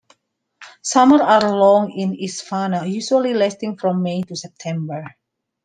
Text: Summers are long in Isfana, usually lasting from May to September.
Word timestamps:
Summers 0.81 1.21
are 1.21 1.41
long 1.55 1.91
in 1.91 2.17
Isfana, 2.17 2.91
usually 2.91 3.35
lasting 3.35 3.77
from 3.77 4.01
May 4.01 4.23
to 4.23 4.35
September. 4.35 5.05